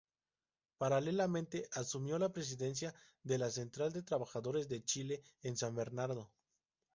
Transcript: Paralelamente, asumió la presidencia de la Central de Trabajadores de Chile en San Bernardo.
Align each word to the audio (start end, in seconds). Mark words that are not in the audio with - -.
Paralelamente, 0.79 1.69
asumió 1.73 2.17
la 2.17 2.33
presidencia 2.33 2.91
de 3.21 3.37
la 3.37 3.51
Central 3.51 3.93
de 3.93 4.01
Trabajadores 4.01 4.67
de 4.67 4.83
Chile 4.83 5.21
en 5.43 5.55
San 5.55 5.75
Bernardo. 5.75 6.31